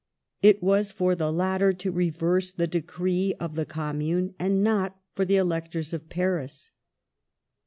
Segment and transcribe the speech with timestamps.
[0.41, 4.99] It was for the latter to reverse the decree of the Com mune and not
[5.13, 6.71] for the electors of Paris.